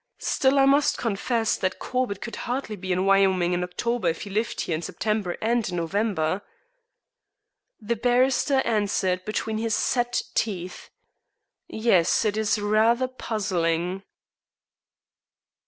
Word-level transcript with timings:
Still, 0.17 0.57
I 0.57 0.65
must 0.65 0.97
confess 0.97 1.55
that 1.57 1.77
Corbett 1.77 2.21
could 2.21 2.35
hardly 2.37 2.75
be 2.75 2.91
in 2.91 3.05
Wyoming 3.05 3.53
in 3.53 3.63
October 3.63 4.07
if 4.07 4.23
he 4.23 4.31
lived 4.31 4.61
here 4.61 4.73
in 4.73 4.81
September 4.81 5.37
and 5.43 5.69
in 5.69 5.75
November." 5.75 6.41
The 7.79 7.95
barrister 7.97 8.61
answered 8.65 9.23
between 9.25 9.59
his 9.59 9.75
set 9.75 10.23
teeth: 10.33 10.89
"Yes, 11.67 12.25
it 12.25 12.35
is 12.35 12.57
rather 12.57 13.07
puzzling." 13.07 14.01